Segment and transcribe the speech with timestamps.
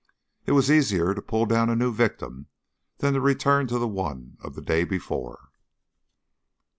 [0.47, 2.47] It was easier to pull down a new victim
[2.97, 5.51] than to return to the one of the day before.